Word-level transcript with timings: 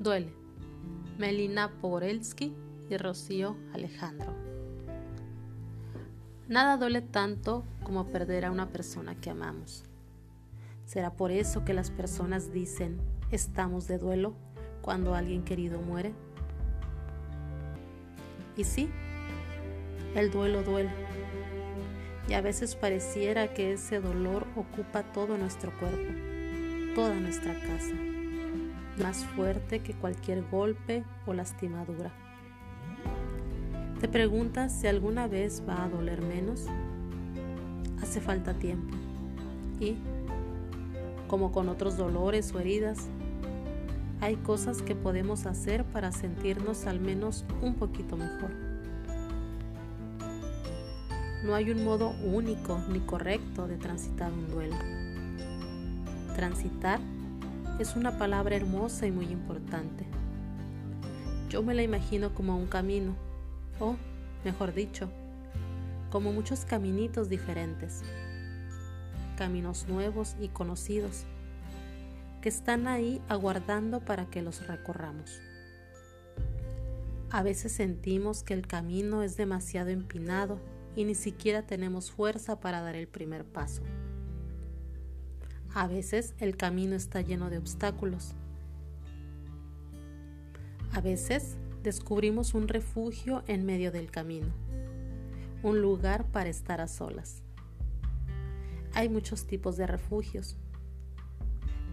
Duele. 0.00 0.32
Melina 1.18 1.70
Porelsky 1.82 2.54
y 2.88 2.96
Rocío 2.96 3.58
Alejandro. 3.74 4.34
Nada 6.48 6.78
duele 6.78 7.02
tanto 7.02 7.66
como 7.84 8.06
perder 8.06 8.46
a 8.46 8.50
una 8.50 8.70
persona 8.70 9.14
que 9.20 9.28
amamos. 9.28 9.84
¿Será 10.86 11.12
por 11.12 11.30
eso 11.30 11.66
que 11.66 11.74
las 11.74 11.90
personas 11.90 12.50
dicen 12.50 12.98
estamos 13.30 13.88
de 13.88 13.98
duelo 13.98 14.32
cuando 14.80 15.14
alguien 15.14 15.44
querido 15.44 15.82
muere? 15.82 16.14
Y 18.56 18.64
sí, 18.64 18.88
el 20.14 20.30
duelo 20.30 20.62
duele. 20.62 20.92
Y 22.26 22.32
a 22.32 22.40
veces 22.40 22.74
pareciera 22.74 23.52
que 23.52 23.74
ese 23.74 24.00
dolor 24.00 24.46
ocupa 24.56 25.02
todo 25.12 25.36
nuestro 25.36 25.78
cuerpo, 25.78 26.14
toda 26.94 27.20
nuestra 27.20 27.52
casa 27.52 28.09
más 29.02 29.24
fuerte 29.24 29.80
que 29.80 29.94
cualquier 29.94 30.42
golpe 30.50 31.04
o 31.26 31.32
lastimadura. 31.32 32.12
¿Te 34.00 34.08
preguntas 34.08 34.72
si 34.72 34.86
alguna 34.86 35.26
vez 35.26 35.62
va 35.68 35.84
a 35.84 35.88
doler 35.88 36.22
menos? 36.22 36.66
Hace 38.00 38.20
falta 38.20 38.54
tiempo. 38.54 38.94
Y, 39.78 39.96
como 41.28 41.52
con 41.52 41.68
otros 41.68 41.96
dolores 41.96 42.54
o 42.54 42.60
heridas, 42.60 43.08
hay 44.20 44.36
cosas 44.36 44.82
que 44.82 44.94
podemos 44.94 45.46
hacer 45.46 45.84
para 45.84 46.12
sentirnos 46.12 46.86
al 46.86 47.00
menos 47.00 47.44
un 47.62 47.74
poquito 47.74 48.16
mejor. 48.16 48.50
No 51.44 51.54
hay 51.54 51.70
un 51.70 51.84
modo 51.84 52.10
único 52.22 52.78
ni 52.90 53.00
correcto 53.00 53.66
de 53.66 53.76
transitar 53.76 54.30
un 54.30 54.48
duelo. 54.48 54.76
Transitar 56.36 57.00
es 57.82 57.96
una 57.96 58.18
palabra 58.18 58.56
hermosa 58.56 59.06
y 59.06 59.10
muy 59.10 59.26
importante. 59.26 60.04
Yo 61.48 61.62
me 61.62 61.74
la 61.74 61.82
imagino 61.82 62.34
como 62.34 62.56
un 62.56 62.66
camino, 62.66 63.16
o, 63.78 63.96
mejor 64.44 64.74
dicho, 64.74 65.08
como 66.10 66.32
muchos 66.32 66.66
caminitos 66.66 67.30
diferentes, 67.30 68.02
caminos 69.36 69.88
nuevos 69.88 70.36
y 70.40 70.48
conocidos, 70.48 71.24
que 72.42 72.50
están 72.50 72.86
ahí 72.86 73.22
aguardando 73.28 74.00
para 74.00 74.26
que 74.26 74.42
los 74.42 74.66
recorramos. 74.66 75.40
A 77.30 77.42
veces 77.42 77.72
sentimos 77.72 78.42
que 78.42 78.54
el 78.54 78.66
camino 78.66 79.22
es 79.22 79.36
demasiado 79.36 79.88
empinado 79.88 80.60
y 80.96 81.04
ni 81.04 81.14
siquiera 81.14 81.62
tenemos 81.62 82.10
fuerza 82.10 82.60
para 82.60 82.82
dar 82.82 82.96
el 82.96 83.08
primer 83.08 83.44
paso. 83.44 83.82
A 85.72 85.86
veces 85.86 86.34
el 86.38 86.56
camino 86.56 86.96
está 86.96 87.20
lleno 87.20 87.48
de 87.48 87.58
obstáculos. 87.58 88.34
A 90.92 91.00
veces 91.00 91.56
descubrimos 91.84 92.54
un 92.54 92.66
refugio 92.66 93.44
en 93.46 93.64
medio 93.64 93.92
del 93.92 94.10
camino, 94.10 94.48
un 95.62 95.80
lugar 95.80 96.26
para 96.26 96.48
estar 96.48 96.80
a 96.80 96.88
solas. 96.88 97.44
Hay 98.94 99.08
muchos 99.08 99.46
tipos 99.46 99.76
de 99.76 99.86
refugios. 99.86 100.56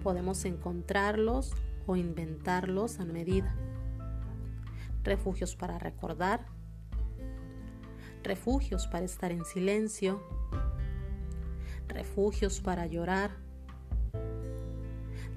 Podemos 0.01 0.43
encontrarlos 0.45 1.53
o 1.85 1.95
inventarlos 1.95 2.99
a 2.99 3.05
medida. 3.05 3.55
Refugios 5.03 5.55
para 5.55 5.77
recordar, 5.77 6.47
refugios 8.23 8.87
para 8.87 9.05
estar 9.05 9.31
en 9.31 9.45
silencio, 9.45 10.19
refugios 11.87 12.59
para 12.59 12.87
llorar, 12.87 13.46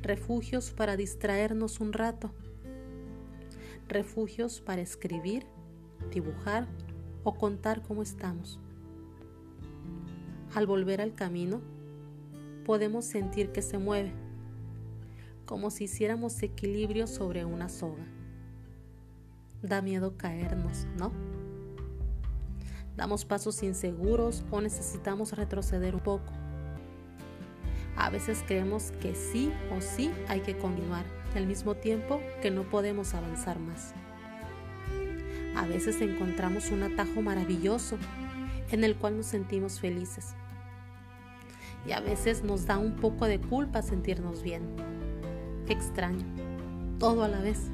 refugios 0.03 0.71
para 0.71 0.97
distraernos 0.97 1.81
un 1.81 1.93
rato, 1.93 2.33
refugios 3.89 4.61
para 4.61 4.81
escribir, 4.81 5.47
dibujar 6.11 6.67
o 7.25 7.35
contar 7.35 7.83
cómo 7.83 8.03
estamos. 8.03 8.59
Al 10.55 10.67
volver 10.67 11.01
al 11.01 11.15
camino, 11.15 11.61
podemos 12.65 13.05
sentir 13.05 13.53
que 13.53 13.63
se 13.63 13.79
mueve, 13.79 14.13
como 15.45 15.71
si 15.71 15.85
hiciéramos 15.85 16.43
equilibrio 16.43 17.07
sobre 17.07 17.45
una 17.45 17.69
soga. 17.69 18.07
Da 19.63 19.83
miedo 19.83 20.17
caernos, 20.17 20.87
¿no? 20.97 21.13
Damos 22.97 23.25
pasos 23.25 23.63
inseguros 23.63 24.45
o 24.51 24.61
necesitamos 24.61 25.33
retroceder 25.33 25.95
un 25.95 26.01
poco. 26.01 26.33
A 28.01 28.09
veces 28.09 28.43
creemos 28.47 28.93
que 29.03 29.15
sí 29.15 29.53
o 29.77 29.83
sí 29.83 30.11
hay 30.27 30.41
que 30.41 30.57
continuar, 30.57 31.05
al 31.37 31.47
mismo 31.47 31.75
tiempo 31.75 32.23
que 32.41 32.51
no 32.51 32.63
podemos 32.63 33.13
avanzar 33.13 33.59
más. 33.61 33.93
A 35.55 35.67
veces 35.67 36.01
encontramos 36.01 36.71
un 36.71 36.83
atajo 36.83 37.21
maravilloso 37.21 37.99
en 38.71 38.85
el 38.85 38.97
cual 38.97 39.19
nos 39.19 39.27
sentimos 39.27 39.81
felices. 39.81 40.35
Y 41.87 41.93
a 41.93 42.01
veces 42.01 42.43
nos 42.43 42.65
da 42.65 42.79
un 42.79 42.97
poco 42.97 43.27
de 43.27 43.39
culpa 43.39 43.83
sentirnos 43.83 44.43
bien. 44.43 44.63
Qué 45.67 45.75
extraño, 45.75 46.25
todo 46.99 47.23
a 47.23 47.29
la 47.29 47.43
vez. 47.43 47.67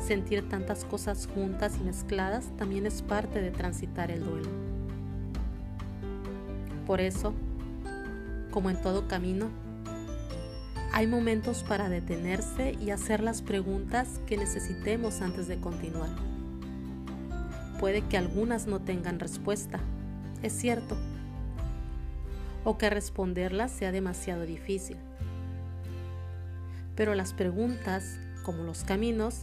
Sentir 0.00 0.48
tantas 0.48 0.86
cosas 0.86 1.28
juntas 1.34 1.76
y 1.78 1.84
mezcladas 1.84 2.46
también 2.56 2.86
es 2.86 3.02
parte 3.02 3.42
de 3.42 3.50
transitar 3.50 4.10
el 4.10 4.24
duelo. 4.24 4.48
Por 6.86 7.02
eso, 7.02 7.34
como 8.54 8.70
en 8.70 8.80
todo 8.80 9.08
camino, 9.08 9.50
hay 10.92 11.08
momentos 11.08 11.64
para 11.64 11.88
detenerse 11.88 12.76
y 12.80 12.90
hacer 12.90 13.20
las 13.20 13.42
preguntas 13.42 14.20
que 14.28 14.36
necesitemos 14.36 15.22
antes 15.22 15.48
de 15.48 15.58
continuar. 15.58 16.10
Puede 17.80 18.02
que 18.02 18.16
algunas 18.16 18.68
no 18.68 18.80
tengan 18.80 19.18
respuesta, 19.18 19.80
es 20.44 20.52
cierto, 20.52 20.96
o 22.62 22.78
que 22.78 22.90
responderlas 22.90 23.72
sea 23.72 23.90
demasiado 23.90 24.46
difícil. 24.46 24.98
Pero 26.94 27.16
las 27.16 27.32
preguntas, 27.32 28.20
como 28.44 28.62
los 28.62 28.84
caminos, 28.84 29.40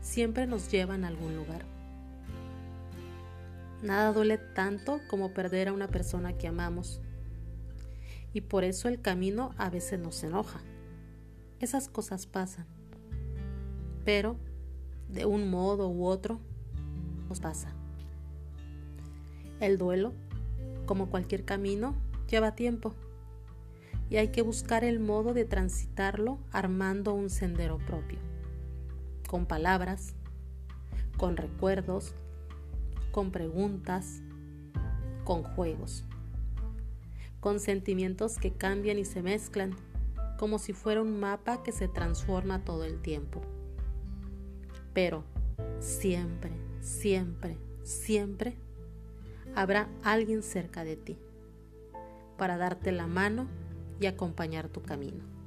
siempre 0.00 0.46
nos 0.46 0.70
llevan 0.70 1.04
a 1.04 1.08
algún 1.08 1.36
lugar. 1.36 1.66
Nada 3.82 4.14
duele 4.14 4.38
tanto 4.38 4.98
como 5.10 5.34
perder 5.34 5.68
a 5.68 5.74
una 5.74 5.88
persona 5.88 6.32
que 6.38 6.48
amamos 6.48 7.02
y 8.32 8.42
por 8.42 8.64
eso 8.64 8.88
el 8.88 9.00
camino 9.00 9.54
a 9.56 9.70
veces 9.70 9.98
nos 9.98 10.22
enoja. 10.22 10.60
Esas 11.58 11.88
cosas 11.88 12.26
pasan, 12.26 12.66
pero 14.04 14.36
de 15.08 15.26
un 15.26 15.50
modo 15.50 15.88
u 15.88 16.06
otro 16.06 16.40
nos 17.28 17.40
pasa. 17.40 17.72
El 19.60 19.76
duelo, 19.76 20.14
como 20.86 21.10
cualquier 21.10 21.44
camino, 21.44 21.94
lleva 22.28 22.54
tiempo 22.54 22.94
y 24.08 24.16
hay 24.16 24.28
que 24.28 24.42
buscar 24.42 24.84
el 24.84 25.00
modo 25.00 25.34
de 25.34 25.44
transitarlo 25.44 26.38
armando 26.50 27.12
un 27.14 27.30
sendero 27.30 27.78
propio, 27.78 28.18
con 29.28 29.46
palabras, 29.46 30.14
con 31.18 31.36
recuerdos, 31.36 32.14
con 33.12 33.30
preguntas, 33.30 34.22
con 35.24 35.42
juegos 35.42 36.04
con 37.40 37.58
sentimientos 37.58 38.36
que 38.36 38.52
cambian 38.52 38.98
y 38.98 39.04
se 39.04 39.22
mezclan, 39.22 39.74
como 40.38 40.58
si 40.58 40.72
fuera 40.72 41.02
un 41.02 41.18
mapa 41.18 41.62
que 41.62 41.72
se 41.72 41.88
transforma 41.88 42.64
todo 42.64 42.84
el 42.84 43.00
tiempo. 43.00 43.40
Pero 44.94 45.24
siempre, 45.80 46.52
siempre, 46.80 47.56
siempre 47.82 48.56
habrá 49.54 49.88
alguien 50.02 50.42
cerca 50.42 50.84
de 50.84 50.96
ti 50.96 51.18
para 52.36 52.56
darte 52.56 52.92
la 52.92 53.06
mano 53.06 53.48
y 54.00 54.06
acompañar 54.06 54.68
tu 54.68 54.82
camino. 54.82 55.39